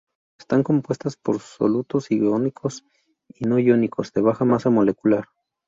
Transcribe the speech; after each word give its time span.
Están 0.39 0.63
compuestas 0.63 1.15
por 1.15 1.39
solutos 1.39 2.09
iónicos 2.09 2.83
y 3.35 3.45
no 3.45 3.59
iónicos 3.59 4.11
de 4.13 4.21
baja 4.21 4.45
masa 4.45 4.71
molecular. 4.71 5.25